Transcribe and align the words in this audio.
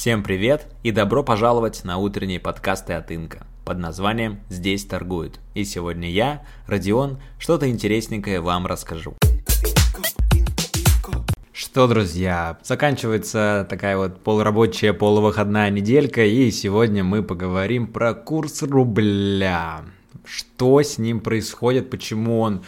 Всем 0.00 0.22
привет 0.22 0.66
и 0.82 0.92
добро 0.92 1.22
пожаловать 1.22 1.84
на 1.84 1.98
утренние 1.98 2.40
подкасты 2.40 2.94
от 2.94 3.10
Инка 3.10 3.46
под 3.66 3.76
названием 3.76 4.40
«Здесь 4.48 4.86
торгуют». 4.86 5.40
И 5.52 5.62
сегодня 5.64 6.10
я, 6.10 6.42
Родион, 6.66 7.18
что-то 7.38 7.68
интересненькое 7.68 8.40
вам 8.40 8.66
расскажу. 8.66 9.14
Что, 11.52 11.86
друзья, 11.86 12.58
заканчивается 12.62 13.66
такая 13.68 13.98
вот 13.98 14.22
полурабочая, 14.22 14.94
полувыходная 14.94 15.68
неделька, 15.68 16.24
и 16.24 16.50
сегодня 16.50 17.04
мы 17.04 17.22
поговорим 17.22 17.86
про 17.86 18.14
курс 18.14 18.62
рубля. 18.62 19.82
Что 20.24 20.80
с 20.80 20.96
ним 20.96 21.20
происходит, 21.20 21.90
почему 21.90 22.40
он 22.40 22.64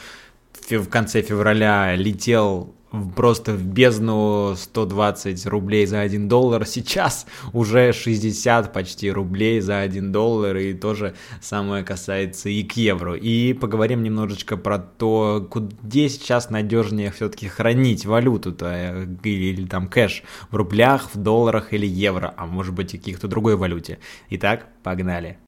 в 0.70 0.88
конце 0.88 1.22
февраля 1.22 1.94
летел 1.96 2.74
просто 3.16 3.52
в 3.52 3.64
бездну 3.64 4.54
120 4.56 5.46
рублей 5.46 5.86
за 5.86 6.00
1 6.00 6.28
доллар, 6.28 6.66
сейчас 6.66 7.26
уже 7.52 7.92
60 7.92 8.72
почти 8.72 9.10
рублей 9.10 9.60
за 9.60 9.80
1 9.80 10.12
доллар, 10.12 10.56
и 10.56 10.74
тоже 10.74 11.14
самое 11.40 11.84
касается 11.84 12.48
и 12.48 12.62
к 12.62 12.76
евро. 12.76 13.14
И 13.14 13.54
поговорим 13.54 14.02
немножечко 14.02 14.56
про 14.56 14.78
то, 14.78 15.48
где 15.82 16.08
сейчас 16.08 16.50
надежнее 16.50 17.10
все-таки 17.10 17.48
хранить 17.48 18.04
валюту-то, 18.04 18.66
э, 18.66 19.06
или, 19.24 19.44
или 19.54 19.66
там 19.66 19.88
кэш, 19.88 20.22
в 20.50 20.56
рублях, 20.56 21.10
в 21.14 21.18
долларах 21.18 21.72
или 21.72 21.86
евро, 21.86 22.34
а 22.36 22.46
может 22.46 22.74
быть 22.74 22.94
и 22.94 22.98
каких-то 22.98 23.28
другой 23.28 23.56
валюте. 23.56 23.98
Итак, 24.30 24.66
погнали. 24.82 25.38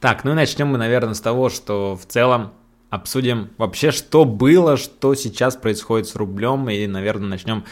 Так, 0.00 0.24
ну 0.24 0.32
и 0.32 0.34
начнем 0.34 0.66
мы, 0.66 0.78
наверное, 0.78 1.14
с 1.14 1.20
того, 1.20 1.48
что 1.48 1.96
в 1.96 2.06
целом 2.06 2.52
обсудим 2.92 3.52
вообще, 3.56 3.90
что 3.90 4.26
было, 4.26 4.76
что 4.76 5.14
сейчас 5.14 5.56
происходит 5.56 6.06
с 6.08 6.14
рублем, 6.14 6.68
и, 6.68 6.86
наверное, 6.86 7.26
начнем 7.26 7.64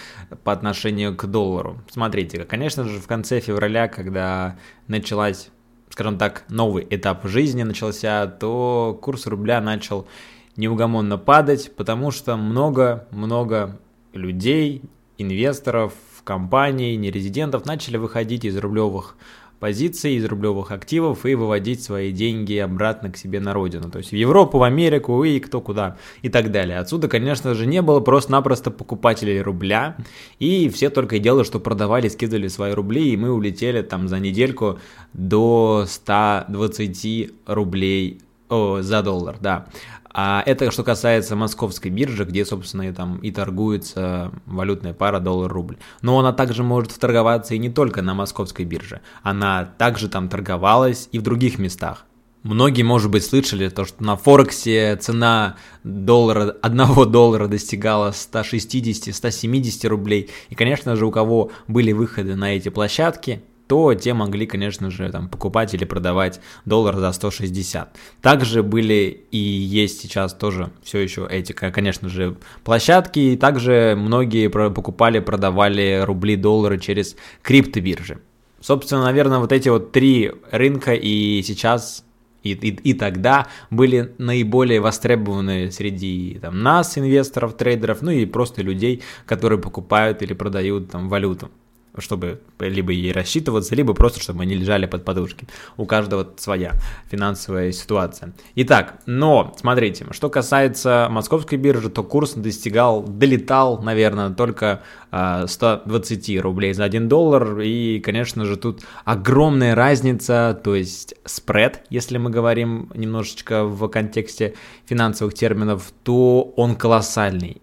по 0.45 0.51
отношению 0.51 1.15
к 1.15 1.27
доллару. 1.27 1.79
Смотрите, 1.91 2.45
конечно 2.45 2.85
же, 2.85 2.99
в 2.99 3.07
конце 3.07 3.41
февраля, 3.41 3.87
когда 3.87 4.57
началась, 4.89 5.51
скажем 5.91 6.17
так, 6.17 6.45
новый 6.49 6.87
этап 6.89 7.27
жизни 7.27 7.65
начался, 7.65 8.27
то 8.29 8.99
курс 9.03 9.27
рубля 9.27 9.61
начал 9.61 10.09
неугомонно 10.57 11.19
падать, 11.19 11.71
потому 11.77 12.13
что 12.13 12.39
много-много 12.39 13.79
людей, 14.15 14.81
инвесторов, 15.19 15.93
компаний, 16.25 16.97
нерезидентов 16.97 17.67
начали 17.67 17.99
выходить 17.99 18.47
из 18.47 18.57
рублевых 18.57 19.17
позиций 19.61 20.15
из 20.15 20.25
рублевых 20.25 20.73
активов 20.73 21.27
и 21.27 21.35
выводить 21.35 21.83
свои 21.83 22.11
деньги 22.11 22.57
обратно 22.57 23.11
к 23.13 23.17
себе 23.17 23.41
на 23.41 23.53
родину. 23.53 23.91
То 23.91 23.99
есть 23.99 24.11
в 24.11 24.17
Европу, 24.17 24.59
в 24.59 24.63
Америку 24.63 25.23
и 25.23 25.39
кто 25.39 25.61
куда 25.61 25.99
и 26.23 26.31
так 26.31 26.51
далее. 26.51 26.79
Отсюда, 26.79 27.09
конечно 27.09 27.55
же, 27.55 27.67
не 27.67 27.83
было 27.83 28.01
просто-напросто 28.01 28.71
покупателей 28.71 29.43
рубля. 29.43 29.97
И 30.39 30.69
все 30.71 30.89
только 30.89 31.17
и 31.17 31.19
делали, 31.21 31.45
что 31.45 31.61
продавали, 31.61 32.09
скидывали 32.09 32.49
свои 32.49 32.73
рубли. 32.73 33.11
И 33.11 33.17
мы 33.17 33.31
улетели 33.31 33.83
там 33.83 34.09
за 34.09 34.19
недельку 34.19 34.79
до 35.13 35.85
120 35.87 37.31
рублей 37.47 38.21
о, 38.51 38.83
за 38.83 39.03
доллар, 39.03 39.37
да. 39.41 39.67
А 40.13 40.43
это 40.45 40.71
что 40.71 40.83
касается 40.83 41.37
московской 41.37 41.91
биржи, 41.91 42.25
где, 42.25 42.45
собственно, 42.45 42.83
и 42.83 42.93
там 42.93 43.19
и 43.19 43.31
торгуется 43.31 44.33
валютная 44.47 44.93
пара 44.93 45.21
доллар-рубль. 45.21 45.79
Но 46.03 46.19
она 46.19 46.33
также 46.33 46.65
может 46.65 46.99
торговаться 46.99 47.55
и 47.55 47.59
не 47.59 47.71
только 47.71 48.03
на 48.03 48.15
московской 48.15 48.65
бирже. 48.65 49.03
Она 49.23 49.65
также 49.65 50.09
там 50.09 50.29
торговалась 50.29 51.09
и 51.13 51.19
в 51.19 51.23
других 51.23 51.59
местах. 51.59 52.07
Многие, 52.43 52.83
может 52.83 53.11
быть, 53.11 53.25
слышали 53.25 53.69
то, 53.69 53.85
что 53.85 54.03
на 54.03 54.17
Форексе 54.17 54.97
цена 54.97 55.57
доллара, 55.85 56.57
одного 56.63 57.05
доллара 57.05 57.49
достигала 57.49 58.13
160-170 58.13 59.87
рублей. 59.87 60.31
И, 60.49 60.55
конечно 60.55 60.97
же, 60.97 61.05
у 61.05 61.11
кого 61.11 61.51
были 61.69 61.93
выходы 61.93 62.37
на 62.37 62.57
эти 62.57 62.71
площадки, 62.71 63.43
то 63.71 63.95
те 63.95 64.15
могли, 64.15 64.47
конечно 64.47 64.91
же, 64.91 65.13
там, 65.13 65.29
покупать 65.29 65.75
или 65.75 65.85
продавать 65.85 66.41
доллар 66.65 66.97
за 66.97 67.13
160. 67.13 67.97
Также 68.21 68.65
были 68.65 69.27
и 69.31 69.39
есть 69.39 70.01
сейчас 70.01 70.35
тоже 70.35 70.73
все 70.83 70.99
еще 70.99 71.25
эти, 71.31 71.53
конечно 71.53 72.09
же, 72.09 72.37
площадки, 72.65 73.21
и 73.21 73.37
также 73.37 73.95
многие 73.97 74.49
покупали, 74.49 75.21
продавали 75.21 76.03
рубли, 76.05 76.35
доллары 76.35 76.81
через 76.81 77.15
криптобиржи. 77.43 78.19
Собственно, 78.61 79.05
наверное, 79.05 79.39
вот 79.39 79.53
эти 79.53 79.69
вот 79.69 79.93
три 79.93 80.33
рынка 80.51 80.93
и 80.95 81.41
сейчас 81.45 82.05
и, 82.43 82.55
и, 82.55 82.91
и 82.91 82.95
тогда 82.95 83.47
были 83.71 84.15
наиболее 84.19 84.81
востребованы 84.81 85.71
среди 85.71 86.41
там, 86.43 86.61
нас, 86.61 86.99
инвесторов, 86.99 87.57
трейдеров, 87.57 88.03
ну 88.03 88.11
и 88.11 88.27
просто 88.27 88.63
людей, 88.63 89.05
которые 89.27 89.61
покупают 89.61 90.23
или 90.23 90.33
продают 90.33 90.91
там 90.91 91.09
валюту 91.09 91.53
чтобы 91.99 92.41
либо 92.59 92.93
ей 92.93 93.13
рассчитываться, 93.13 93.75
либо 93.75 93.95
просто, 93.95 94.21
чтобы 94.21 94.43
они 94.43 94.55
лежали 94.55 94.87
под 94.87 95.05
подушки. 95.05 95.47
У 95.77 95.87
каждого 95.87 96.29
своя 96.37 96.73
финансовая 97.11 97.73
ситуация. 97.73 98.33
Итак, 98.55 99.01
но, 99.07 99.55
смотрите, 99.59 100.07
что 100.13 100.31
касается 100.31 101.09
московской 101.11 101.59
биржи, 101.59 101.91
то 101.91 102.03
курс 102.03 102.35
достигал, 102.35 103.03
долетал, 103.03 103.83
наверное, 103.83 104.31
только 104.31 104.83
120 105.11 106.39
а, 106.39 106.43
рублей 106.43 106.73
за 106.73 106.85
1 106.85 107.09
доллар, 107.09 107.61
и, 107.61 108.01
конечно 108.01 108.45
же, 108.45 108.57
тут 108.57 108.83
огромная 109.05 109.75
разница, 109.75 110.59
то 110.63 110.75
есть 110.75 111.15
спред, 111.25 111.83
если 111.91 112.19
мы 112.19 112.31
говорим 112.31 112.91
немножечко 112.95 113.65
в 113.65 113.89
контексте 113.89 114.55
финансовых 114.87 115.35
терминов, 115.35 115.93
то 116.05 116.53
он 116.57 116.77
колоссальный. 116.77 117.61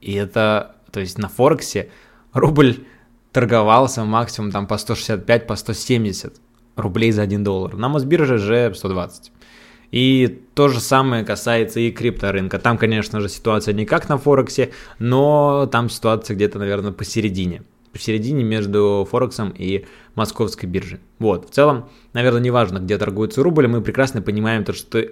И 0.00 0.14
это, 0.14 0.76
то 0.90 1.00
есть 1.00 1.18
на 1.18 1.28
Форексе 1.28 1.90
рубль 2.32 2.84
торговался 3.36 4.02
максимум 4.02 4.50
там 4.50 4.66
по 4.66 4.78
165, 4.78 5.46
по 5.46 5.56
170 5.56 6.40
рублей 6.74 7.12
за 7.12 7.20
1 7.20 7.44
доллар. 7.44 7.76
На 7.76 7.90
Мосбирже 7.90 8.38
же 8.38 8.72
120. 8.74 9.30
И 9.90 10.40
то 10.54 10.68
же 10.68 10.80
самое 10.80 11.22
касается 11.22 11.80
и 11.80 11.90
крипторынка. 11.90 12.58
Там, 12.58 12.78
конечно 12.78 13.20
же, 13.20 13.28
ситуация 13.28 13.74
не 13.74 13.84
как 13.84 14.08
на 14.08 14.16
Форексе, 14.16 14.70
но 14.98 15.68
там 15.70 15.90
ситуация 15.90 16.34
где-то, 16.34 16.58
наверное, 16.58 16.92
посередине. 16.92 17.64
Посередине 17.92 18.42
между 18.42 19.06
Форексом 19.10 19.50
и 19.50 19.84
московской 20.14 20.66
биржей. 20.66 21.00
Вот, 21.18 21.50
в 21.50 21.52
целом, 21.52 21.90
наверное, 22.14 22.40
неважно, 22.40 22.78
где 22.78 22.96
торгуется 22.96 23.42
рубль, 23.42 23.66
мы 23.66 23.82
прекрасно 23.82 24.22
понимаем 24.22 24.64
то, 24.64 24.72
что 24.72 25.04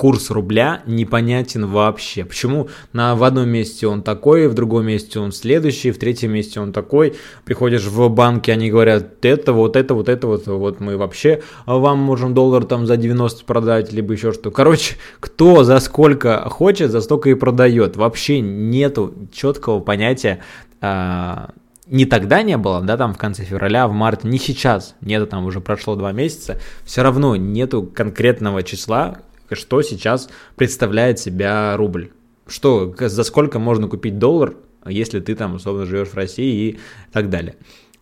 курс 0.00 0.30
рубля 0.30 0.80
непонятен 0.86 1.66
вообще. 1.66 2.24
Почему 2.24 2.70
на, 2.94 3.14
в 3.14 3.22
одном 3.22 3.50
месте 3.50 3.86
он 3.86 4.00
такой, 4.02 4.48
в 4.48 4.54
другом 4.54 4.86
месте 4.86 5.20
он 5.20 5.30
следующий, 5.30 5.90
в 5.90 5.98
третьем 5.98 6.32
месте 6.32 6.58
он 6.58 6.72
такой. 6.72 7.16
Приходишь 7.44 7.84
в 7.84 8.08
банки, 8.08 8.50
они 8.50 8.70
говорят, 8.70 9.22
это, 9.26 9.52
вот 9.52 9.76
это, 9.76 9.92
вот 9.92 10.08
это, 10.08 10.26
вот, 10.26 10.46
вот 10.46 10.80
мы 10.80 10.96
вообще 10.96 11.42
вам 11.66 11.98
можем 11.98 12.32
доллар 12.32 12.64
там 12.64 12.86
за 12.86 12.96
90 12.96 13.44
продать, 13.44 13.92
либо 13.92 14.14
еще 14.14 14.32
что. 14.32 14.50
Короче, 14.50 14.96
кто 15.20 15.64
за 15.64 15.78
сколько 15.80 16.48
хочет, 16.48 16.90
за 16.90 17.02
столько 17.02 17.28
и 17.28 17.34
продает. 17.34 17.98
Вообще 17.98 18.40
нету 18.40 19.12
четкого 19.34 19.80
понятия 19.80 20.42
а, 20.80 21.50
не 21.84 22.06
тогда 22.06 22.42
не 22.42 22.56
было, 22.56 22.80
да, 22.80 22.96
там 22.96 23.12
в 23.12 23.18
конце 23.18 23.44
февраля, 23.44 23.86
в 23.86 23.92
марте, 23.92 24.26
не 24.28 24.38
сейчас, 24.38 24.94
нету, 25.02 25.26
там 25.26 25.44
уже 25.44 25.60
прошло 25.60 25.94
два 25.94 26.12
месяца, 26.12 26.58
все 26.86 27.02
равно 27.02 27.36
нету 27.36 27.82
конкретного 27.82 28.62
числа, 28.62 29.18
что 29.54 29.82
сейчас 29.82 30.28
представляет 30.56 31.18
себя 31.18 31.76
рубль. 31.76 32.10
Что, 32.46 32.94
за 32.98 33.24
сколько 33.24 33.58
можно 33.58 33.88
купить 33.88 34.18
доллар, 34.18 34.56
если 34.86 35.20
ты 35.20 35.34
там, 35.34 35.54
условно, 35.54 35.86
живешь 35.86 36.08
в 36.08 36.14
России 36.14 36.70
и 36.70 36.78
так 37.12 37.30
далее. 37.30 37.56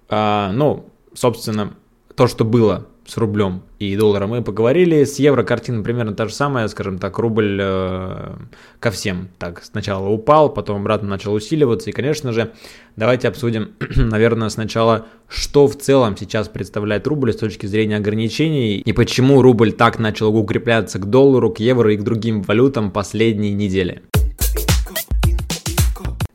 А, 0.09 0.53
ну, 0.53 0.91
собственно, 1.15 1.75
то, 2.15 2.27
что 2.27 2.45
было 2.45 2.87
с 3.09 3.17
рублем 3.17 3.63
и 3.79 3.97
долларом 3.97 4.31
мы 4.31 4.43
поговорили. 4.43 5.05
С 5.05 5.19
евро 5.19 5.43
картина 5.43 5.83
примерно 5.83 6.13
та 6.13 6.29
же 6.29 6.35
самая, 6.35 6.69
скажем 6.69 6.99
так, 6.99 7.19
рубль 7.19 7.59
э, 7.59 8.37
ко 8.81 8.91
всем. 8.91 9.31
Так, 9.39 9.65
сначала 9.65 10.09
упал, 10.09 10.53
потом 10.53 10.83
обратно 10.83 11.09
начал 11.09 11.33
усиливаться. 11.33 11.89
И, 11.89 11.93
конечно 11.95 12.33
же, 12.33 12.53
давайте 12.97 13.29
обсудим, 13.29 13.71
наверное, 13.97 14.51
сначала, 14.51 15.07
что 15.27 15.67
в 15.69 15.77
целом 15.77 16.19
сейчас 16.19 16.49
представляет 16.49 17.07
рубль 17.07 17.33
с 17.33 17.37
точки 17.37 17.65
зрения 17.65 17.97
ограничений 17.97 18.77
и 18.77 18.93
почему 18.93 19.41
рубль 19.41 19.73
так 19.73 19.99
начал 19.99 20.37
укрепляться 20.37 20.99
к 20.99 21.09
доллару, 21.09 21.51
к 21.51 21.61
евро 21.61 21.95
и 21.95 21.97
к 21.97 22.03
другим 22.03 22.43
валютам 22.43 22.91
последние 22.91 23.55
недели. 23.55 24.03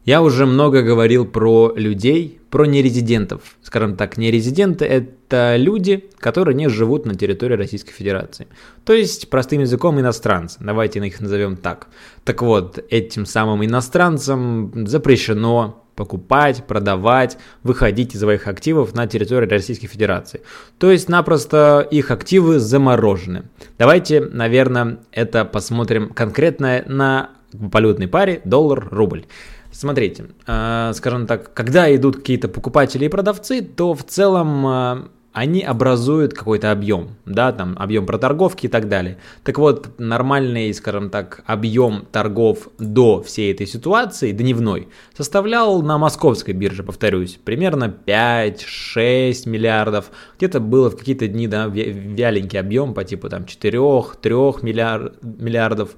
Я 0.06 0.22
уже 0.22 0.46
много 0.46 0.82
говорил 0.82 1.26
про 1.26 1.72
людей, 1.76 2.42
про 2.50 2.66
нерезидентов. 2.66 3.56
Скажем 3.62 3.96
так, 3.96 4.18
нерезиденты– 4.18 4.86
это 4.86 5.56
люди, 5.56 6.10
которые 6.20 6.56
не 6.56 6.68
живут 6.68 7.06
на 7.06 7.16
территории 7.16 7.56
Российской 7.56 7.94
Федерации. 7.94 8.48
То 8.84 8.94
есть, 8.94 9.30
простым 9.30 9.62
языком, 9.62 10.00
иностранцы. 10.00 10.58
Давайте 10.60 11.00
их 11.00 11.22
назовем 11.22 11.56
так. 11.56 11.88
Так 12.26 12.42
вот, 12.42 12.84
этим 12.90 13.26
самым 13.26 13.64
иностранцам 13.66 14.88
запрещено 14.88 15.84
покупать, 15.96 16.66
продавать, 16.68 17.38
выходить 17.62 18.14
из 18.14 18.20
своих 18.20 18.48
активов 18.48 18.94
на 18.94 19.08
территории 19.08 19.48
Российской 19.48 19.88
Федерации. 19.88 20.42
То 20.80 20.92
есть 20.92 21.08
напросто 21.08 21.88
их 21.90 22.12
активы 22.12 22.60
заморожены. 22.60 23.44
Давайте, 23.78 24.20
наверное, 24.20 25.00
это 25.12 25.46
посмотрим 25.46 26.10
конкретно 26.10 26.84
на 26.88 27.30
валютной 27.54 28.08
паре 28.08 28.42
доллар-рубль. 28.44 29.26
Смотрите, 29.74 30.28
э, 30.46 30.92
скажем 30.94 31.26
так, 31.26 31.54
когда 31.54 31.94
идут 31.96 32.18
какие-то 32.18 32.48
покупатели 32.48 33.06
и 33.06 33.10
продавцы, 33.10 33.62
то 33.64 33.96
в 33.96 34.04
целом 34.04 34.68
э, 34.68 35.08
они 35.32 35.64
образуют 35.64 36.36
какой-то 36.36 36.72
объем, 36.72 37.16
да, 37.26 37.52
там 37.52 37.76
объем 37.80 38.06
проторговки 38.06 38.68
и 38.68 38.70
так 38.70 38.88
далее. 38.88 39.18
Так 39.44 39.58
вот, 39.58 39.90
нормальный, 39.98 40.72
скажем 40.76 41.10
так, 41.10 41.44
объем 41.48 42.06
торгов 42.12 42.70
до 42.78 43.24
всей 43.24 43.52
этой 43.52 43.66
ситуации, 43.66 44.32
дневной, 44.32 44.90
составлял 45.18 45.82
на 45.82 45.98
московской 45.98 46.54
бирже, 46.54 46.84
повторюсь, 46.84 47.40
примерно 47.44 47.86
5-6 48.06 49.50
миллиардов. 49.50 50.12
Где-то 50.38 50.60
было 50.60 50.92
в 50.92 50.98
какие-то 50.98 51.28
дни, 51.28 51.48
да, 51.48 51.66
вяленький 51.66 52.60
объем 52.60 52.94
по 52.94 53.04
типу 53.04 53.28
там 53.28 53.46
4-3 53.46 54.60
миллиард, 54.62 55.24
миллиардов. 55.24 55.96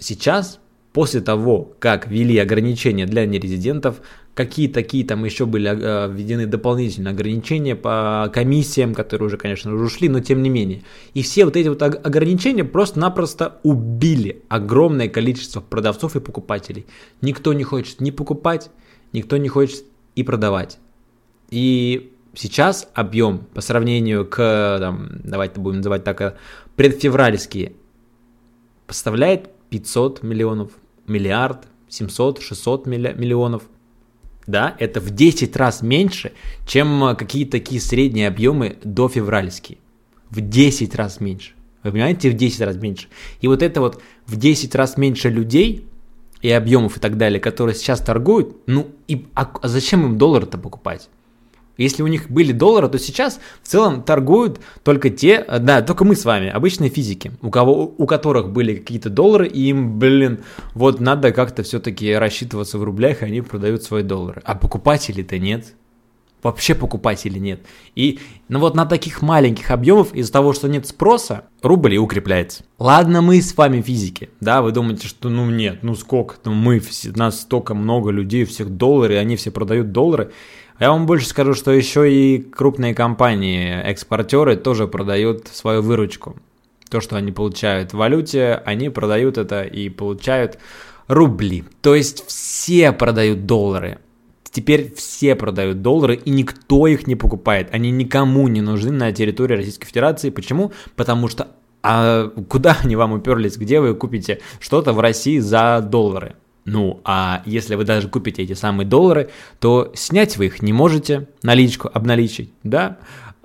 Сейчас 0.00 0.58
после 0.92 1.20
того, 1.20 1.74
как 1.78 2.08
ввели 2.08 2.38
ограничения 2.38 3.06
для 3.06 3.26
нерезидентов, 3.26 4.00
какие 4.34 4.68
такие 4.68 5.04
там 5.04 5.24
еще 5.24 5.46
были 5.46 5.68
э, 5.68 6.08
введены 6.10 6.46
дополнительные 6.46 7.12
ограничения 7.12 7.74
по 7.74 8.30
комиссиям, 8.32 8.94
которые 8.94 9.26
уже, 9.26 9.36
конечно, 9.36 9.74
уже 9.74 9.84
ушли, 9.84 10.08
но 10.08 10.20
тем 10.20 10.42
не 10.42 10.48
менее. 10.48 10.82
И 11.12 11.22
все 11.22 11.44
вот 11.44 11.56
эти 11.56 11.68
вот 11.68 11.82
ограничения 11.82 12.64
просто-напросто 12.64 13.58
убили 13.64 14.42
огромное 14.48 15.08
количество 15.08 15.60
продавцов 15.60 16.14
и 16.16 16.20
покупателей. 16.20 16.86
Никто 17.20 17.52
не 17.52 17.64
хочет 17.64 18.00
ни 18.00 18.10
покупать, 18.10 18.70
никто 19.12 19.36
не 19.36 19.48
хочет 19.48 19.84
и 20.14 20.22
продавать. 20.22 20.78
И 21.50 22.12
сейчас 22.34 22.88
объем 22.94 23.40
по 23.54 23.60
сравнению 23.60 24.24
к, 24.24 24.78
там, 24.78 25.08
давайте 25.24 25.60
будем 25.60 25.78
называть 25.78 26.04
так, 26.04 26.20
э, 26.20 26.36
предфевральские, 26.76 27.72
поставляет 28.86 29.50
500 29.70 30.22
миллионов, 30.22 30.72
миллиард, 31.06 31.68
700, 31.88 32.40
600 32.40 32.86
миллионов– 32.86 33.62
да, 34.48 34.74
это 34.78 35.00
в 35.00 35.10
10 35.10 35.54
раз 35.56 35.82
меньше, 35.82 36.32
чем 36.66 37.04
э, 37.04 37.14
какие-то 37.14 37.52
такие 37.52 37.82
средние 37.82 38.28
объемы 38.28 38.78
до 38.82 39.06
февральские. 39.06 39.76
В 40.30 40.40
10 40.40 40.94
раз 40.94 41.20
меньше. 41.20 41.52
Вы 41.82 41.92
понимаете, 41.92 42.30
в 42.30 42.34
10 42.34 42.62
раз 42.62 42.76
меньше. 42.76 43.08
И 43.42 43.46
вот 43.46 43.62
это 43.62 43.82
вот 43.82 44.00
в 44.26 44.36
10 44.36 44.74
раз 44.74 44.96
меньше 44.96 45.28
людей 45.28 45.86
и 46.40 46.50
объемов 46.50 46.96
и 46.96 47.00
так 47.00 47.18
далее, 47.18 47.40
которые 47.40 47.74
сейчас 47.74 48.00
торгуют, 48.00 48.56
ну 48.66 48.88
и 49.06 49.26
а, 49.34 49.52
а 49.60 49.68
зачем 49.68 50.06
им 50.06 50.16
доллар-то 50.16 50.56
покупать? 50.56 51.10
Если 51.78 52.02
у 52.02 52.08
них 52.08 52.28
были 52.28 52.52
доллары, 52.52 52.88
то 52.88 52.98
сейчас 52.98 53.40
в 53.62 53.68
целом 53.68 54.02
торгуют 54.02 54.60
только 54.82 55.10
те, 55.10 55.44
да, 55.60 55.80
только 55.80 56.04
мы 56.04 56.16
с 56.16 56.24
вами, 56.24 56.50
обычные 56.50 56.90
физики, 56.90 57.32
у, 57.40 57.50
кого, 57.50 57.94
у 57.96 58.06
которых 58.06 58.50
были 58.50 58.74
какие-то 58.74 59.08
доллары, 59.08 59.46
и 59.46 59.68
им, 59.68 59.98
блин, 59.98 60.40
вот 60.74 61.00
надо 61.00 61.32
как-то 61.32 61.62
все-таки 61.62 62.12
рассчитываться 62.12 62.78
в 62.78 62.84
рублях, 62.84 63.22
и 63.22 63.26
они 63.26 63.40
продают 63.40 63.84
свои 63.84 64.02
доллары. 64.02 64.42
А 64.44 64.56
покупателей-то 64.56 65.38
нет. 65.38 65.74
Вообще 66.42 66.76
покупателей 66.76 67.40
нет. 67.40 67.60
И 67.96 68.20
ну 68.48 68.60
вот 68.60 68.76
на 68.76 68.86
таких 68.86 69.22
маленьких 69.22 69.72
объемов 69.72 70.14
из-за 70.14 70.32
того, 70.32 70.52
что 70.52 70.68
нет 70.68 70.86
спроса, 70.86 71.44
рубль 71.62 71.94
и 71.94 71.98
укрепляется. 71.98 72.64
Ладно, 72.78 73.22
мы 73.22 73.42
с 73.42 73.56
вами 73.56 73.82
физики, 73.82 74.30
да, 74.40 74.62
вы 74.62 74.70
думаете, 74.70 75.08
что 75.08 75.28
ну 75.30 75.50
нет, 75.50 75.80
ну 75.82 75.96
сколько, 75.96 76.36
ну 76.44 76.52
мы, 76.52 76.80
нас 77.16 77.40
столько 77.40 77.74
много 77.74 78.10
людей, 78.10 78.44
всех 78.44 78.70
доллары, 78.70 79.16
они 79.16 79.34
все 79.34 79.50
продают 79.50 79.90
доллары. 79.90 80.32
Я 80.80 80.92
вам 80.92 81.06
больше 81.06 81.26
скажу, 81.26 81.54
что 81.54 81.72
еще 81.72 82.12
и 82.12 82.38
крупные 82.38 82.94
компании, 82.94 83.80
экспортеры 83.82 84.56
тоже 84.56 84.86
продают 84.86 85.48
свою 85.48 85.82
выручку. 85.82 86.36
То, 86.88 87.00
что 87.00 87.16
они 87.16 87.32
получают 87.32 87.92
в 87.92 87.96
валюте, 87.96 88.62
они 88.64 88.88
продают 88.88 89.38
это 89.38 89.62
и 89.62 89.88
получают 89.88 90.58
рубли. 91.08 91.64
То 91.82 91.96
есть 91.96 92.24
все 92.28 92.92
продают 92.92 93.44
доллары. 93.44 93.98
Теперь 94.50 94.94
все 94.94 95.34
продают 95.34 95.82
доллары, 95.82 96.14
и 96.14 96.30
никто 96.30 96.86
их 96.86 97.06
не 97.08 97.16
покупает. 97.16 97.68
Они 97.72 97.90
никому 97.90 98.46
не 98.48 98.60
нужны 98.60 98.92
на 98.92 99.12
территории 99.12 99.56
Российской 99.56 99.86
Федерации. 99.86 100.30
Почему? 100.30 100.72
Потому 100.94 101.28
что 101.28 101.48
а 101.82 102.28
куда 102.48 102.76
они 102.82 102.96
вам 102.96 103.12
уперлись? 103.12 103.56
Где 103.56 103.80
вы 103.80 103.94
купите 103.94 104.40
что-то 104.60 104.92
в 104.92 105.00
России 105.00 105.38
за 105.38 105.80
доллары? 105.80 106.36
Ну, 106.70 107.00
а 107.04 107.42
если 107.46 107.74
вы 107.74 107.84
даже 107.84 108.08
купите 108.08 108.42
эти 108.42 108.52
самые 108.52 108.86
доллары, 108.86 109.30
то 109.58 109.90
снять 109.94 110.36
вы 110.36 110.46
их 110.46 110.62
не 110.62 110.72
можете, 110.72 111.28
наличку 111.42 111.90
обналичить, 111.92 112.52
да? 112.62 112.98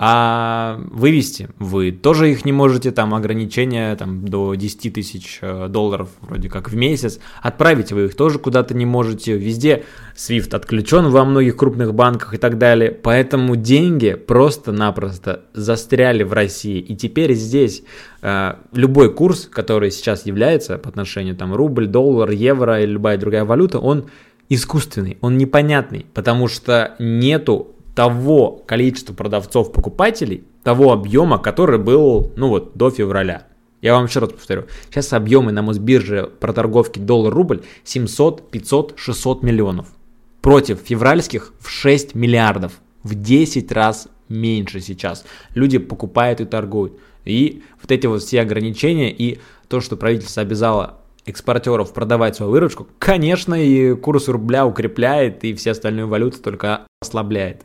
А 0.05 0.81
вывести 0.91 1.47
вы 1.59 1.93
тоже 1.93 2.29
их 2.29 2.43
не 2.43 2.51
можете, 2.51 2.91
там 2.91 3.15
ограничения 3.15 3.95
там, 3.95 4.27
до 4.27 4.53
10 4.53 4.93
тысяч 4.93 5.39
э, 5.39 5.69
долларов 5.69 6.09
вроде 6.19 6.49
как 6.49 6.69
в 6.69 6.75
месяц. 6.75 7.21
Отправить 7.41 7.93
вы 7.93 8.07
их 8.07 8.15
тоже 8.15 8.37
куда-то 8.37 8.73
не 8.73 8.85
можете. 8.85 9.37
Везде 9.37 9.85
SWIFT 10.17 10.57
отключен 10.57 11.09
во 11.09 11.23
многих 11.23 11.55
крупных 11.55 11.93
банках 11.93 12.33
и 12.33 12.37
так 12.37 12.57
далее. 12.57 12.91
Поэтому 12.91 13.55
деньги 13.55 14.15
просто-напросто 14.15 15.43
застряли 15.53 16.23
в 16.23 16.33
России. 16.33 16.79
И 16.79 16.97
теперь 16.97 17.33
здесь 17.33 17.83
э, 18.21 18.55
любой 18.73 19.13
курс, 19.13 19.47
который 19.49 19.89
сейчас 19.89 20.25
является 20.25 20.77
по 20.77 20.89
отношению 20.89 21.37
там 21.37 21.53
рубль, 21.53 21.87
доллар, 21.87 22.29
евро 22.31 22.81
или 22.81 22.91
любая 22.91 23.17
другая 23.17 23.45
валюта, 23.45 23.79
он 23.79 24.07
искусственный, 24.49 25.17
он 25.21 25.37
непонятный, 25.37 26.05
потому 26.13 26.49
что 26.49 26.97
нету 26.99 27.73
того 27.95 28.63
количества 28.65 29.13
продавцов-покупателей, 29.13 30.43
того 30.63 30.91
объема, 30.91 31.37
который 31.37 31.79
был, 31.79 32.31
ну 32.35 32.49
вот, 32.49 32.75
до 32.75 32.89
февраля. 32.89 33.47
Я 33.81 33.95
вам 33.95 34.05
еще 34.05 34.19
раз 34.19 34.31
повторю. 34.31 34.65
Сейчас 34.89 35.11
объемы 35.11 35.51
на 35.51 35.61
Мосбирже 35.61 36.31
проторговки 36.39 36.99
доллар-рубль 36.99 37.63
700, 37.83 38.49
500, 38.49 38.93
600 38.95 39.43
миллионов. 39.43 39.87
Против 40.41 40.79
февральских 40.79 41.53
в 41.59 41.69
6 41.69 42.15
миллиардов. 42.15 42.79
В 43.03 43.15
10 43.15 43.69
раз 43.73 44.07
меньше 44.29 44.79
сейчас. 44.79 45.25
Люди 45.53 45.79
покупают 45.79 46.39
и 46.39 46.45
торгуют. 46.45 46.93
И 47.25 47.63
вот 47.81 47.91
эти 47.91 48.07
вот 48.07 48.23
все 48.23 48.41
ограничения 48.41 49.11
и 49.11 49.39
то, 49.67 49.81
что 49.81 49.97
правительство 49.97 50.41
обязало 50.41 50.99
экспортеров 51.25 51.93
продавать 51.93 52.37
свою 52.37 52.51
выручку, 52.51 52.87
конечно, 52.99 53.53
и 53.53 53.95
курс 53.95 54.27
рубля 54.27 54.65
укрепляет, 54.65 55.43
и 55.43 55.53
все 55.53 55.71
остальные 55.71 56.05
валюты 56.05 56.39
только 56.39 56.87
ослабляет. 57.01 57.63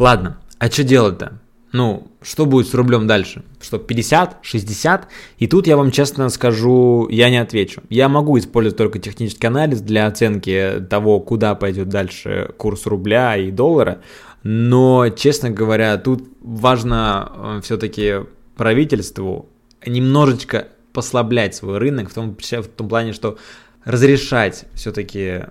Ладно, 0.00 0.38
а 0.58 0.70
что 0.70 0.82
делать-то? 0.82 1.40
Ну, 1.72 2.10
что 2.22 2.46
будет 2.46 2.66
с 2.68 2.72
рублем 2.72 3.06
дальше? 3.06 3.44
Что, 3.60 3.76
50, 3.76 4.38
60? 4.40 5.08
И 5.36 5.46
тут 5.46 5.66
я 5.66 5.76
вам 5.76 5.90
честно 5.90 6.30
скажу, 6.30 7.06
я 7.10 7.28
не 7.28 7.36
отвечу. 7.36 7.82
Я 7.90 8.08
могу 8.08 8.38
использовать 8.38 8.78
только 8.78 8.98
технический 8.98 9.46
анализ 9.46 9.82
для 9.82 10.06
оценки 10.06 10.86
того, 10.88 11.20
куда 11.20 11.54
пойдет 11.54 11.90
дальше 11.90 12.50
курс 12.56 12.86
рубля 12.86 13.36
и 13.36 13.50
доллара. 13.50 14.00
Но, 14.42 15.10
честно 15.10 15.50
говоря, 15.50 15.98
тут 15.98 16.26
важно 16.40 17.32
э, 17.34 17.60
все-таки 17.62 18.20
правительству 18.56 19.50
немножечко 19.84 20.68
послаблять 20.94 21.54
свой 21.54 21.76
рынок 21.76 22.08
в 22.08 22.14
том, 22.14 22.38
в 22.40 22.68
том 22.68 22.88
плане, 22.88 23.12
что 23.12 23.36
разрешать 23.84 24.64
все-таки 24.72 25.42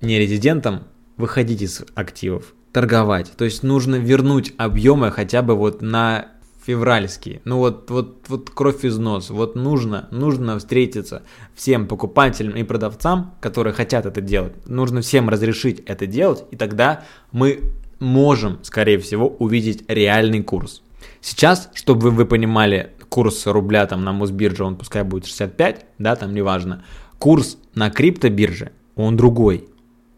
нерезидентам 0.00 0.84
выходить 1.16 1.62
из 1.62 1.82
активов 1.96 2.54
торговать. 2.72 3.32
То 3.36 3.44
есть 3.44 3.62
нужно 3.62 3.96
вернуть 3.96 4.52
объемы 4.56 5.10
хотя 5.10 5.42
бы 5.42 5.54
вот 5.54 5.82
на 5.82 6.28
февральские. 6.64 7.40
Ну 7.44 7.58
вот, 7.58 7.90
вот, 7.90 8.24
вот 8.28 8.50
кровь 8.50 8.84
из 8.84 8.98
нос. 8.98 9.30
Вот 9.30 9.56
нужно, 9.56 10.08
нужно 10.10 10.58
встретиться 10.58 11.22
всем 11.54 11.86
покупателям 11.86 12.54
и 12.54 12.62
продавцам, 12.62 13.34
которые 13.40 13.72
хотят 13.72 14.06
это 14.06 14.20
делать. 14.20 14.52
Нужно 14.66 15.00
всем 15.00 15.28
разрешить 15.28 15.80
это 15.86 16.06
делать, 16.06 16.44
и 16.50 16.56
тогда 16.56 17.04
мы 17.32 17.60
можем, 17.98 18.58
скорее 18.62 18.98
всего, 18.98 19.28
увидеть 19.28 19.84
реальный 19.88 20.42
курс. 20.42 20.82
Сейчас, 21.20 21.70
чтобы 21.74 22.10
вы 22.10 22.24
понимали, 22.24 22.92
курс 23.08 23.46
рубля 23.46 23.86
там 23.86 24.04
на 24.04 24.12
Мосбирже, 24.12 24.64
он 24.64 24.76
пускай 24.76 25.02
будет 25.02 25.26
65, 25.26 25.86
да, 25.98 26.16
там 26.16 26.34
неважно. 26.34 26.84
Курс 27.18 27.58
на 27.74 27.90
криптобирже, 27.90 28.72
он 28.96 29.16
другой 29.16 29.68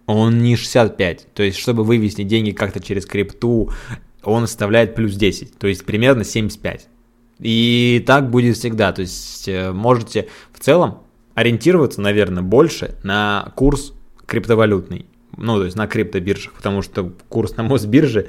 он 0.06 0.42
не 0.42 0.56
65. 0.56 1.28
То 1.34 1.42
есть, 1.42 1.58
чтобы 1.58 1.84
вывести 1.84 2.22
деньги 2.22 2.50
как-то 2.50 2.80
через 2.80 3.06
крипту, 3.06 3.70
он 4.22 4.46
составляет 4.46 4.94
плюс 4.94 5.14
10, 5.14 5.58
то 5.58 5.66
есть 5.66 5.84
примерно 5.84 6.24
75. 6.24 6.88
И 7.40 8.02
так 8.06 8.30
будет 8.30 8.56
всегда. 8.56 8.92
То 8.92 9.02
есть 9.02 9.48
э, 9.48 9.72
можете 9.72 10.28
в 10.52 10.60
целом 10.60 11.00
ориентироваться, 11.34 12.00
наверное, 12.00 12.42
больше 12.42 12.94
на 13.02 13.52
курс 13.56 13.94
криптовалютный. 14.26 15.06
Ну, 15.36 15.56
то 15.56 15.64
есть 15.64 15.76
на 15.76 15.86
криптобиржах, 15.86 16.52
потому 16.52 16.82
что 16.82 17.12
курс 17.28 17.56
на 17.56 17.62
Мосбирже 17.62 18.26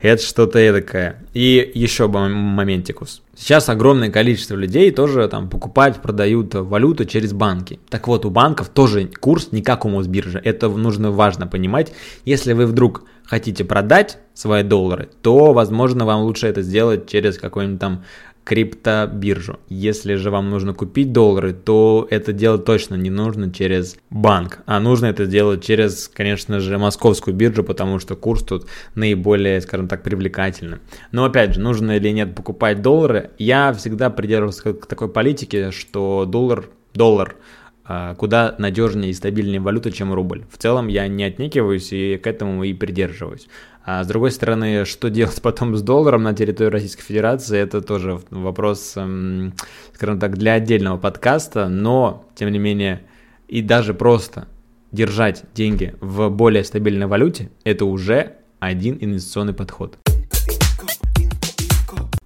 это 0.00 0.22
что-то 0.22 0.58
эдакое. 0.58 1.24
И 1.34 1.70
еще 1.74 2.08
моментикус. 2.08 3.22
Сейчас 3.36 3.68
огромное 3.68 4.10
количество 4.10 4.54
людей 4.54 4.90
тоже 4.90 5.26
там 5.28 5.48
покупают, 5.48 6.00
продают 6.00 6.54
валюту 6.54 7.04
через 7.04 7.32
банки. 7.32 7.80
Так 7.88 8.08
вот, 8.08 8.24
у 8.24 8.30
банков 8.30 8.68
тоже 8.68 9.06
курс 9.06 9.48
не 9.52 9.62
как 9.62 9.84
у 9.84 9.88
Мосбиржи. 9.88 10.40
Это 10.42 10.68
нужно 10.68 11.10
важно 11.10 11.46
понимать. 11.46 11.92
Если 12.24 12.52
вы 12.52 12.66
вдруг 12.66 13.04
хотите 13.24 13.64
продать 13.64 14.18
свои 14.34 14.62
доллары, 14.62 15.10
то, 15.22 15.52
возможно, 15.52 16.06
вам 16.06 16.22
лучше 16.22 16.46
это 16.46 16.62
сделать 16.62 17.08
через 17.08 17.38
какой-нибудь 17.38 17.80
там 17.80 18.04
криптобиржу. 18.48 19.58
Если 19.68 20.14
же 20.14 20.30
вам 20.30 20.48
нужно 20.48 20.72
купить 20.72 21.12
доллары, 21.12 21.52
то 21.52 22.08
это 22.08 22.32
делать 22.32 22.64
точно 22.64 22.94
не 22.94 23.10
нужно 23.10 23.52
через 23.52 23.98
банк, 24.08 24.60
а 24.64 24.80
нужно 24.80 25.04
это 25.04 25.26
делать 25.26 25.62
через, 25.62 26.08
конечно 26.08 26.58
же, 26.58 26.78
московскую 26.78 27.36
биржу, 27.36 27.62
потому 27.62 27.98
что 27.98 28.16
курс 28.16 28.42
тут 28.42 28.66
наиболее, 28.94 29.60
скажем 29.60 29.86
так, 29.86 30.02
привлекательный. 30.02 30.78
Но 31.12 31.26
опять 31.26 31.56
же, 31.56 31.60
нужно 31.60 31.98
или 31.98 32.08
нет 32.08 32.34
покупать 32.34 32.80
доллары, 32.80 33.32
я 33.36 33.74
всегда 33.74 34.08
придерживался 34.08 34.72
к 34.72 34.86
такой 34.86 35.10
политике, 35.10 35.70
что 35.70 36.24
доллар, 36.24 36.70
доллар 36.94 37.36
а, 37.84 38.14
куда 38.14 38.54
надежнее 38.56 39.10
и 39.10 39.14
стабильнее 39.14 39.60
валюта, 39.60 39.92
чем 39.92 40.14
рубль. 40.14 40.44
В 40.50 40.56
целом 40.56 40.88
я 40.88 41.06
не 41.06 41.24
отнекиваюсь 41.24 41.92
и 41.92 42.16
к 42.16 42.26
этому 42.26 42.64
и 42.64 42.72
придерживаюсь. 42.72 43.46
А 43.90 44.04
с 44.04 44.06
другой 44.06 44.32
стороны, 44.32 44.84
что 44.84 45.08
делать 45.08 45.40
потом 45.42 45.74
с 45.74 45.80
долларом 45.80 46.22
на 46.22 46.34
территории 46.34 46.68
Российской 46.68 47.04
Федерации, 47.04 47.58
это 47.58 47.80
тоже 47.80 48.20
вопрос, 48.28 48.92
эм, 48.96 49.54
скажем 49.94 50.20
так, 50.20 50.36
для 50.36 50.52
отдельного 50.52 50.98
подкаста, 50.98 51.70
но, 51.70 52.26
тем 52.34 52.52
не 52.52 52.58
менее, 52.58 53.00
и 53.48 53.62
даже 53.62 53.94
просто 53.94 54.46
держать 54.92 55.44
деньги 55.54 55.94
в 56.02 56.28
более 56.28 56.64
стабильной 56.64 57.06
валюте, 57.06 57.48
это 57.64 57.86
уже 57.86 58.34
один 58.60 58.98
инвестиционный 59.00 59.54
подход. 59.54 59.96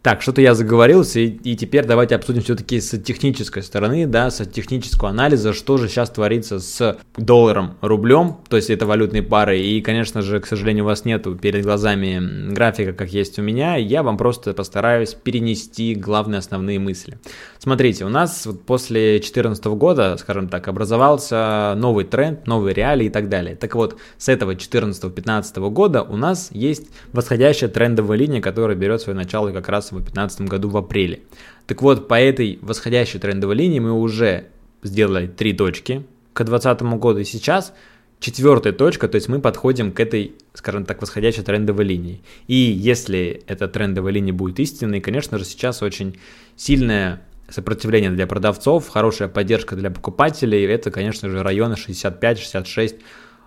Так, 0.03 0.21
что-то 0.21 0.41
я 0.41 0.55
заговорился, 0.55 1.21
и, 1.21 1.29
и 1.29 1.57
теперь 1.57 1.87
давайте 1.87 2.17
обсудим 2.17 2.43
все-таки 2.43 2.81
с 2.81 2.99
технической 2.99 3.63
стороны, 3.63 4.05
да, 4.09 4.31
с 4.31 4.45
технического 4.45 5.11
анализа, 5.11 5.53
что 5.53 5.79
же 5.79 5.89
сейчас 5.89 6.11
творится 6.11 6.59
с 6.59 6.99
долларом, 7.17 7.77
рублем, 7.81 8.39
то 8.49 8.57
есть 8.57 8.69
это 8.69 8.85
валютные 8.85 9.23
пары, 9.23 9.61
и, 9.61 9.81
конечно 9.81 10.21
же, 10.21 10.41
к 10.41 10.47
сожалению, 10.47 10.85
у 10.85 10.89
вас 10.89 11.05
нету 11.05 11.37
перед 11.37 11.63
глазами 11.63 12.53
графика, 12.53 12.93
как 12.93 13.13
есть 13.13 13.39
у 13.39 13.43
меня, 13.43 13.77
я 13.77 14.03
вам 14.03 14.17
просто 14.17 14.55
постараюсь 14.55 15.15
перенести 15.15 15.95
главные 15.95 16.41
основные 16.41 16.81
мысли. 16.81 17.21
Смотрите, 17.63 18.05
у 18.05 18.09
нас 18.09 18.45
вот 18.45 18.65
после 18.65 19.13
2014 19.21 19.65
года, 19.67 20.17
скажем 20.17 20.49
так, 20.49 20.67
образовался 20.67 21.75
новый 21.77 22.05
тренд, 22.05 22.45
новые 22.49 22.75
реалии 22.75 23.07
и 23.07 23.09
так 23.09 23.29
далее. 23.29 23.55
Так 23.55 23.77
вот, 23.77 24.01
с 24.19 24.29
этого 24.29 24.57
2014-2015 24.57 25.71
года 25.71 26.03
у 26.03 26.17
нас 26.17 26.49
есть 26.51 26.89
восходящая 27.13 27.71
трендовая 27.71 28.19
линия, 28.19 28.41
которая 28.41 28.77
берет 28.77 29.01
свое 29.01 29.17
начало 29.17 29.53
как 29.53 29.69
раз 29.69 29.93
в 29.93 29.95
2015 29.95 30.41
году 30.41 30.71
в 30.71 30.77
апреле. 30.77 31.21
Так 31.69 31.83
вот, 31.83 32.09
по 32.09 32.21
этой 32.21 32.59
восходящей 32.63 33.21
трендовой 33.21 33.55
линии 33.55 33.79
мы 33.79 33.93
уже 33.93 34.47
сделали 34.83 35.29
три 35.29 35.53
точки 35.53 36.05
к 36.33 36.43
2020 36.43 36.83
году, 37.01 37.21
и 37.21 37.25
сейчас 37.25 37.73
четвертая 38.19 38.73
точка, 38.73 39.07
то 39.07 39.15
есть 39.15 39.29
мы 39.29 39.41
подходим 39.41 39.93
к 39.93 40.01
этой, 40.01 40.35
скажем 40.55 40.85
так, 40.85 41.01
восходящей 41.01 41.45
трендовой 41.45 41.85
линии. 41.85 42.23
И 42.49 42.57
если 42.57 43.45
эта 43.47 43.69
трендовая 43.69 44.15
линия 44.15 44.33
будет 44.33 44.59
истинной, 44.59 45.01
конечно 45.01 45.39
же, 45.39 45.45
сейчас 45.45 45.81
очень 45.81 46.17
сильная 46.57 47.23
сопротивление 47.49 48.11
для 48.11 48.27
продавцов, 48.27 48.89
хорошая 48.89 49.29
поддержка 49.29 49.77
для 49.77 49.91
покупателей, 49.91 50.65
это, 50.67 50.91
конечно 50.91 51.29
же, 51.29 51.43
районы 51.43 51.75
65-66 51.75 53.01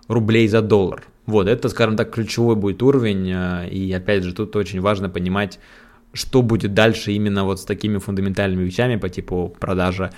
рублей 0.08 0.48
за 0.48 0.62
доллар. 0.62 1.04
Вот, 1.26 1.48
это, 1.48 1.68
скажем 1.68 1.96
так, 1.96 2.12
ключевой 2.12 2.54
будет 2.54 2.82
уровень, 2.82 3.30
э, 3.32 3.68
и 3.68 3.92
опять 3.92 4.22
же, 4.22 4.32
тут 4.32 4.54
очень 4.54 4.80
важно 4.80 5.08
понимать, 5.08 5.58
что 6.12 6.42
будет 6.42 6.72
дальше 6.72 7.12
именно 7.12 7.44
вот 7.44 7.60
с 7.60 7.64
такими 7.64 7.98
фундаментальными 7.98 8.64
вещами 8.64 8.96
по 8.96 9.08
типу 9.08 9.54
продажа 9.58 10.12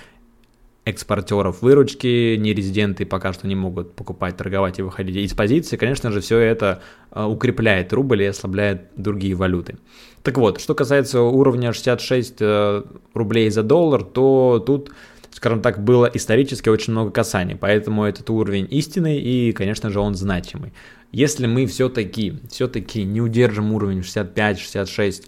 экспортеров 0.89 1.61
выручки, 1.61 2.35
нерезиденты 2.35 3.05
пока 3.05 3.33
что 3.33 3.47
не 3.47 3.55
могут 3.55 3.95
покупать, 3.95 4.37
торговать 4.37 4.79
и 4.79 4.81
выходить 4.81 5.15
из 5.15 5.33
позиции, 5.33 5.77
конечно 5.77 6.11
же, 6.11 6.21
все 6.21 6.37
это 6.39 6.81
э, 7.11 7.23
укрепляет 7.23 7.93
рубль 7.93 8.23
и 8.23 8.25
ослабляет 8.25 8.89
другие 8.95 9.35
валюты. 9.35 9.77
Так 10.23 10.37
вот, 10.37 10.59
что 10.59 10.75
касается 10.75 11.21
уровня 11.21 11.73
66 11.73 12.35
э, 12.39 12.83
рублей 13.13 13.49
за 13.49 13.63
доллар, 13.63 14.03
то 14.03 14.63
тут 14.65 14.91
скажем 15.31 15.61
так, 15.61 15.83
было 15.83 16.09
исторически 16.13 16.69
очень 16.69 16.91
много 16.91 17.11
касаний, 17.11 17.55
поэтому 17.55 18.03
этот 18.03 18.29
уровень 18.29 18.67
истинный 18.71 19.19
и, 19.19 19.51
конечно 19.51 19.89
же, 19.89 19.99
он 19.99 20.15
значимый. 20.15 20.73
Если 21.11 21.47
мы 21.47 21.65
все-таки, 21.65 22.39
все-таки 22.51 23.03
не 23.03 23.21
удержим 23.21 23.73
уровень 23.73 23.99
65-66 23.99 25.27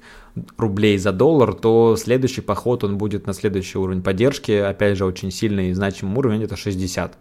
рублей 0.57 0.97
за 0.97 1.11
доллар, 1.11 1.53
то 1.53 1.95
следующий 1.97 2.41
поход 2.41 2.83
он 2.83 2.97
будет 2.97 3.27
на 3.27 3.33
следующий 3.33 3.77
уровень 3.77 4.01
поддержки, 4.01 4.51
опять 4.51 4.97
же, 4.97 5.05
очень 5.05 5.31
сильный 5.31 5.69
и 5.69 5.73
значимый 5.73 6.17
уровень, 6.17 6.43
это 6.43 6.55
60. 6.55 7.17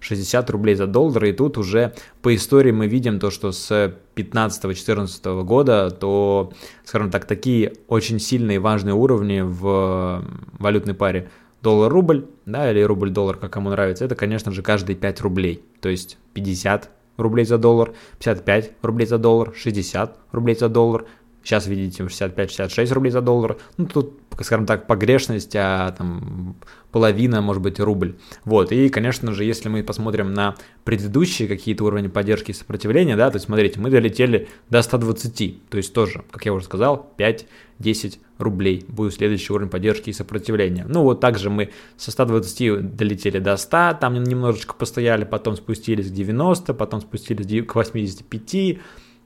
60 0.00 0.50
рублей 0.50 0.74
за 0.74 0.86
доллар, 0.86 1.24
и 1.24 1.32
тут 1.32 1.56
уже 1.58 1.94
по 2.22 2.34
истории 2.34 2.72
мы 2.72 2.86
видим 2.86 3.18
то, 3.18 3.30
что 3.30 3.52
с 3.52 3.94
15-14 4.16 5.42
года, 5.44 5.90
то, 5.90 6.52
скажем 6.84 7.10
так, 7.10 7.24
такие 7.24 7.74
очень 7.88 8.18
сильные 8.18 8.58
важные 8.58 8.94
уровни 8.94 9.40
в 9.40 10.24
валютной 10.58 10.94
паре 10.94 11.30
доллар-рубль, 11.62 12.26
да, 12.46 12.70
или 12.70 12.82
рубль-доллар, 12.82 13.36
как 13.36 13.52
кому 13.52 13.70
нравится, 13.70 14.04
это, 14.04 14.14
конечно 14.14 14.52
же, 14.52 14.62
каждые 14.62 14.96
5 14.96 15.20
рублей, 15.20 15.62
то 15.80 15.88
есть 15.88 16.18
50 16.34 16.90
рублей 17.16 17.44
за 17.44 17.58
доллар, 17.58 17.92
55 18.18 18.72
рублей 18.82 19.06
за 19.06 19.18
доллар, 19.18 19.52
60 19.54 20.18
рублей 20.32 20.56
за 20.56 20.68
доллар, 20.68 21.04
Сейчас 21.42 21.66
видите 21.66 22.02
65-66 22.02 22.92
рублей 22.92 23.10
за 23.10 23.20
доллар. 23.22 23.56
Ну, 23.76 23.86
тут, 23.86 24.18
скажем 24.40 24.66
так, 24.66 24.86
погрешность, 24.86 25.56
а 25.56 25.90
там 25.92 26.56
половина, 26.92 27.40
может 27.40 27.62
быть, 27.62 27.80
рубль. 27.80 28.16
Вот, 28.44 28.72
и, 28.72 28.88
конечно 28.88 29.32
же, 29.32 29.44
если 29.44 29.68
мы 29.68 29.82
посмотрим 29.82 30.34
на 30.34 30.56
предыдущие 30.84 31.48
какие-то 31.48 31.84
уровни 31.84 32.08
поддержки 32.08 32.50
и 32.50 32.54
сопротивления, 32.54 33.16
да, 33.16 33.30
то 33.30 33.36
есть, 33.36 33.46
смотрите, 33.46 33.80
мы 33.80 33.90
долетели 33.90 34.48
до 34.68 34.82
120, 34.82 35.68
то 35.68 35.76
есть 35.76 35.94
тоже, 35.94 36.24
как 36.30 36.44
я 36.44 36.52
уже 36.52 36.66
сказал, 36.66 37.10
5-10 37.16 38.18
рублей 38.38 38.84
будет 38.88 39.14
следующий 39.14 39.52
уровень 39.52 39.70
поддержки 39.70 40.10
и 40.10 40.12
сопротивления. 40.12 40.84
Ну, 40.88 41.02
вот 41.04 41.20
также 41.20 41.48
мы 41.48 41.70
со 41.96 42.10
120 42.10 42.96
долетели 42.96 43.38
до 43.38 43.56
100, 43.56 43.98
там 44.00 44.22
немножечко 44.22 44.74
постояли, 44.74 45.24
потом 45.24 45.56
спустились 45.56 46.10
к 46.10 46.12
90, 46.12 46.74
потом 46.74 47.00
спустились 47.00 47.66
к 47.66 47.74
85, 47.74 48.78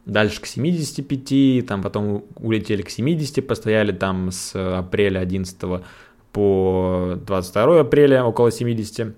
дальше 0.07 0.41
к 0.41 0.47
75, 0.47 1.67
там 1.67 1.83
потом 1.83 2.25
улетели 2.37 2.83
к 2.83 2.91
70, 2.91 3.47
постояли 3.47 3.93
там 3.93 4.31
с 4.31 4.55
апреля 4.55 5.21
11 5.21 5.57
по 6.33 7.19
22 7.27 7.81
апреля 7.81 8.25
около 8.25 8.51
70. 8.51 9.15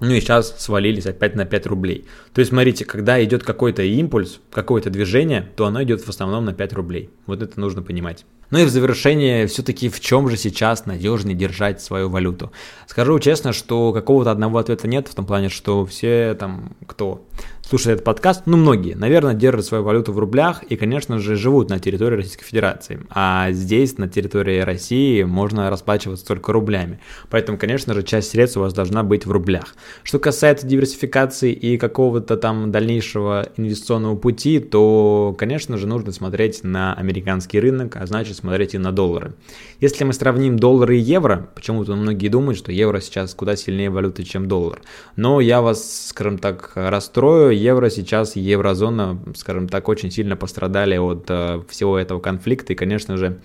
Ну 0.00 0.12
и 0.12 0.20
сейчас 0.20 0.58
свалились 0.58 1.06
опять 1.06 1.34
на 1.34 1.44
5 1.44 1.66
рублей. 1.66 2.06
То 2.32 2.40
есть, 2.40 2.50
смотрите, 2.50 2.86
когда 2.86 3.22
идет 3.22 3.44
какой-то 3.44 3.82
импульс, 3.82 4.40
какое-то 4.50 4.88
движение, 4.88 5.50
то 5.56 5.66
оно 5.66 5.82
идет 5.82 6.00
в 6.00 6.08
основном 6.08 6.46
на 6.46 6.54
5 6.54 6.72
рублей. 6.72 7.10
Вот 7.26 7.42
это 7.42 7.60
нужно 7.60 7.82
понимать. 7.82 8.24
Ну 8.50 8.58
и 8.58 8.64
в 8.64 8.70
завершение, 8.70 9.46
все-таки 9.46 9.90
в 9.90 10.00
чем 10.00 10.28
же 10.28 10.36
сейчас 10.36 10.86
надежнее 10.86 11.36
держать 11.36 11.82
свою 11.82 12.08
валюту? 12.08 12.50
Скажу 12.86 13.18
честно, 13.20 13.52
что 13.52 13.92
какого-то 13.92 14.30
одного 14.30 14.58
ответа 14.58 14.88
нет, 14.88 15.06
в 15.06 15.14
том 15.14 15.26
плане, 15.26 15.50
что 15.50 15.84
все 15.84 16.34
там, 16.34 16.74
кто 16.86 17.22
слушает 17.70 17.94
этот 17.94 18.04
подкаст, 18.04 18.42
ну 18.46 18.56
многие, 18.56 18.94
наверное, 18.94 19.32
держат 19.32 19.64
свою 19.64 19.84
валюту 19.84 20.12
в 20.12 20.18
рублях 20.18 20.64
и, 20.64 20.74
конечно 20.74 21.20
же, 21.20 21.36
живут 21.36 21.70
на 21.70 21.78
территории 21.78 22.16
Российской 22.16 22.44
Федерации. 22.44 22.98
А 23.10 23.52
здесь, 23.52 23.96
на 23.96 24.08
территории 24.08 24.58
России, 24.58 25.22
можно 25.22 25.70
расплачиваться 25.70 26.26
только 26.26 26.52
рублями. 26.52 26.98
Поэтому, 27.28 27.58
конечно 27.58 27.94
же, 27.94 28.02
часть 28.02 28.30
средств 28.30 28.56
у 28.56 28.60
вас 28.62 28.74
должна 28.74 29.04
быть 29.04 29.24
в 29.24 29.30
рублях. 29.30 29.76
Что 30.02 30.18
касается 30.18 30.66
диверсификации 30.66 31.52
и 31.52 31.78
какого-то 31.78 32.36
там 32.36 32.72
дальнейшего 32.72 33.46
инвестиционного 33.56 34.16
пути, 34.16 34.58
то, 34.58 35.36
конечно 35.38 35.78
же, 35.78 35.86
нужно 35.86 36.10
смотреть 36.10 36.64
на 36.64 36.94
американский 36.94 37.60
рынок, 37.60 37.94
а 37.94 38.04
значит 38.04 38.36
смотреть 38.36 38.74
и 38.74 38.78
на 38.78 38.90
доллары. 38.90 39.34
Если 39.78 40.02
мы 40.02 40.12
сравним 40.12 40.58
доллары 40.58 40.98
и 40.98 41.00
евро, 41.00 41.48
почему-то 41.54 41.94
многие 41.94 42.26
думают, 42.26 42.58
что 42.58 42.72
евро 42.72 42.98
сейчас 42.98 43.32
куда 43.32 43.54
сильнее 43.54 43.90
валюты, 43.90 44.24
чем 44.24 44.48
доллар. 44.48 44.82
Но 45.14 45.40
я 45.40 45.60
вас, 45.60 46.08
скажем 46.08 46.38
так, 46.38 46.72
расстрою, 46.74 47.59
евро 47.60 47.90
сейчас, 47.90 48.36
еврозона, 48.36 49.18
скажем 49.36 49.68
так, 49.68 49.88
очень 49.88 50.10
сильно 50.10 50.36
пострадали 50.36 50.96
от 50.96 51.26
э, 51.28 51.62
всего 51.68 51.98
этого 51.98 52.20
конфликта, 52.20 52.72
и, 52.72 52.76
конечно 52.76 53.16
же, 53.16 53.40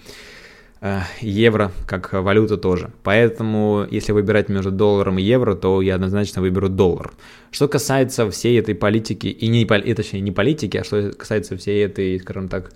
э, 0.81 1.01
евро 1.21 1.71
как 1.87 2.13
валюта 2.13 2.57
тоже. 2.57 2.91
Поэтому, 3.03 3.85
если 3.89 4.11
выбирать 4.11 4.49
между 4.49 4.71
долларом 4.71 5.17
и 5.17 5.23
евро, 5.23 5.55
то 5.55 5.81
я 5.81 5.95
однозначно 5.95 6.41
выберу 6.41 6.69
доллар. 6.69 7.11
Что 7.51 7.67
касается 7.67 8.29
всей 8.29 8.59
этой 8.59 8.75
политики, 8.75 9.27
и 9.27 9.47
не, 9.47 9.65
точнее, 9.65 10.21
не 10.21 10.31
политики, 10.31 10.77
а 10.77 10.83
что 10.83 11.11
касается 11.11 11.57
всей 11.57 11.85
этой, 11.85 12.19
скажем 12.19 12.47
так, 12.47 12.71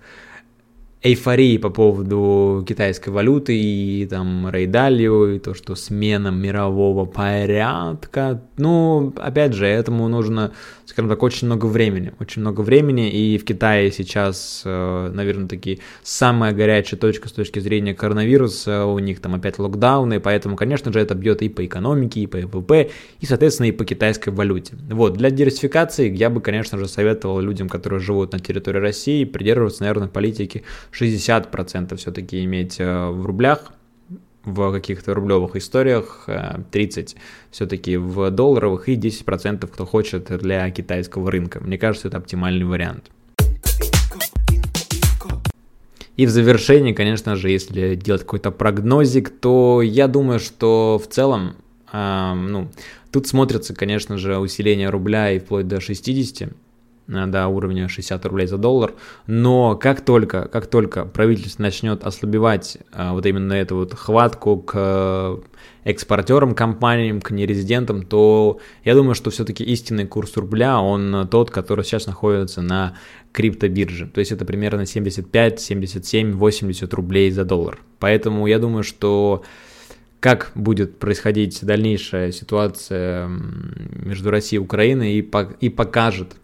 эйфории 1.02 1.56
по 1.56 1.70
поводу 1.70 2.62
китайской 2.68 3.08
валюты 3.08 3.58
и 3.58 4.06
там 4.06 4.50
рейдалью, 4.50 5.36
и 5.36 5.38
то, 5.38 5.54
что 5.54 5.74
смена 5.74 6.28
мирового 6.28 7.06
порядка. 7.06 8.42
Ну, 8.58 9.14
опять 9.16 9.54
же, 9.54 9.66
этому 9.66 10.08
нужно, 10.08 10.52
скажем 10.84 11.08
так, 11.08 11.22
очень 11.22 11.46
много 11.46 11.64
времени. 11.64 12.12
Очень 12.20 12.42
много 12.42 12.60
времени, 12.60 13.10
и 13.10 13.38
в 13.38 13.46
Китае 13.46 13.90
сейчас, 13.92 14.60
э, 14.66 15.10
наверное, 15.14 15.48
такие 15.48 15.78
самая 16.02 16.52
горячая 16.52 17.00
точка 17.00 17.30
с 17.30 17.32
точки 17.32 17.60
зрения 17.60 17.94
коронавируса, 17.94 18.84
у 18.84 18.98
них 18.98 19.20
там 19.20 19.34
опять 19.34 19.58
локдауны, 19.58 20.20
поэтому, 20.20 20.54
конечно 20.54 20.92
же, 20.92 21.00
это 21.00 21.14
бьет 21.14 21.40
и 21.40 21.48
по 21.48 21.64
экономике, 21.64 22.20
и 22.20 22.26
по 22.26 22.36
ВВП, 22.36 22.90
и, 23.20 23.26
соответственно, 23.26 23.68
и 23.68 23.72
по 23.72 23.86
китайской 23.86 24.28
валюте. 24.28 24.74
Вот, 24.90 25.14
для 25.14 25.30
диверсификации 25.30 26.14
я 26.14 26.28
бы, 26.28 26.42
конечно 26.42 26.76
же, 26.76 26.88
советовал 26.88 27.40
людям, 27.40 27.70
которые 27.70 28.00
живут 28.00 28.32
на 28.32 28.38
территории 28.38 28.80
России, 28.80 29.24
придерживаться, 29.24 29.82
наверное, 29.84 30.08
политики 30.08 30.62
60% 30.92 31.96
все-таки 31.96 32.44
иметь 32.44 32.80
э, 32.80 33.08
в 33.08 33.24
рублях, 33.24 33.72
в 34.44 34.72
каких-то 34.72 35.14
рублевых 35.14 35.56
историях, 35.56 36.28
30 36.70 37.16
все-таки 37.50 37.96
в 37.96 38.30
долларовых 38.30 38.88
и 38.88 38.96
10% 38.96 39.66
кто 39.66 39.84
хочет 39.84 40.36
для 40.38 40.70
китайского 40.70 41.30
рынка. 41.30 41.60
Мне 41.60 41.76
кажется, 41.78 42.08
это 42.08 42.16
оптимальный 42.16 42.64
вариант. 42.64 43.10
И 46.16 46.26
в 46.26 46.30
завершении, 46.30 46.92
конечно 46.92 47.36
же, 47.36 47.50
если 47.50 47.94
делать 47.94 48.22
какой-то 48.22 48.50
прогнозик, 48.50 49.30
то 49.30 49.80
я 49.82 50.06
думаю, 50.06 50.38
что 50.38 51.00
в 51.02 51.06
целом, 51.06 51.56
э, 51.92 52.34
ну, 52.34 52.68
тут 53.10 53.26
смотрится, 53.26 53.74
конечно 53.74 54.18
же, 54.18 54.38
усиление 54.38 54.90
рубля 54.90 55.32
и 55.32 55.38
вплоть 55.38 55.68
до 55.68 55.80
60, 55.80 56.48
Э, 56.48 56.52
до 57.10 57.48
уровня 57.48 57.88
60 57.88 58.24
рублей 58.26 58.46
за 58.46 58.56
доллар, 58.56 58.94
но 59.26 59.76
как 59.76 60.00
только, 60.00 60.48
как 60.48 60.66
только 60.66 61.04
правительство 61.04 61.62
начнет 61.62 62.04
ослабевать 62.04 62.78
а, 62.92 63.12
вот 63.12 63.26
именно 63.26 63.52
эту 63.52 63.76
вот 63.76 63.94
хватку 63.94 64.58
к 64.58 65.40
экспортерам 65.84 66.54
компаниям, 66.54 67.20
к 67.20 67.30
нерезидентам, 67.30 68.04
то 68.04 68.60
я 68.84 68.94
думаю, 68.94 69.14
что 69.14 69.30
все-таки 69.30 69.64
истинный 69.64 70.06
курс 70.06 70.36
рубля, 70.36 70.80
он 70.80 71.26
тот, 71.28 71.50
который 71.50 71.84
сейчас 71.84 72.06
находится 72.06 72.62
на 72.62 72.96
криптобирже. 73.32 74.06
То 74.06 74.20
есть 74.20 74.32
это 74.32 74.44
примерно 74.44 74.86
75, 74.86 75.60
77, 75.60 76.32
80 76.32 76.94
рублей 76.94 77.30
за 77.30 77.44
доллар. 77.44 77.80
Поэтому 77.98 78.46
я 78.46 78.58
думаю, 78.58 78.82
что 78.84 79.42
как 80.20 80.52
будет 80.54 80.98
происходить 80.98 81.58
дальнейшая 81.62 82.30
ситуация 82.30 83.26
между 83.26 84.30
Россией 84.30 84.60
и 84.60 84.64
Украиной 84.64 85.14
и, 85.14 85.30
и 85.60 85.68
покажет 85.70 86.34
Э, 86.34 86.39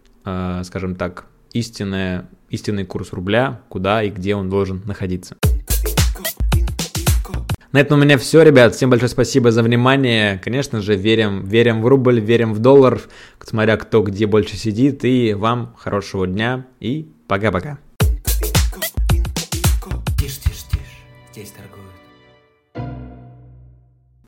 скажем 0.63 0.95
так, 0.95 1.25
истинное, 1.53 2.29
истинный 2.49 2.85
курс 2.85 3.13
рубля, 3.13 3.61
куда 3.69 4.03
и 4.03 4.09
где 4.09 4.35
он 4.35 4.49
должен 4.49 4.81
находиться. 4.85 5.37
На 7.73 7.81
этом 7.81 7.99
у 7.99 8.03
меня 8.03 8.17
все, 8.17 8.43
ребят. 8.43 8.75
Всем 8.75 8.89
большое 8.89 9.09
спасибо 9.09 9.51
за 9.51 9.61
внимание. 9.61 10.39
Конечно 10.43 10.81
же, 10.81 10.95
верим, 10.95 11.45
верим 11.45 11.81
в 11.81 11.87
рубль, 11.87 12.19
верим 12.19 12.53
в 12.53 12.59
доллар, 12.59 13.01
смотря 13.43 13.77
кто 13.77 14.01
где 14.01 14.25
больше 14.25 14.55
сидит. 14.55 15.03
И 15.03 15.33
вам 15.33 15.75
хорошего 15.77 16.25
дня 16.25 16.65
и 16.79 17.11
пока-пока. 17.27 17.77
Тише, 20.17 20.39
тише, 20.41 20.63
тише. 20.71 20.81
Здесь. 21.31 21.53